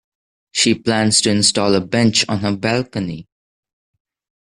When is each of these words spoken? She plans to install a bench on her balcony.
She 0.51 0.73
plans 0.73 1.21
to 1.21 1.29
install 1.29 1.75
a 1.75 1.79
bench 1.79 2.25
on 2.27 2.39
her 2.39 2.55
balcony. 2.55 3.27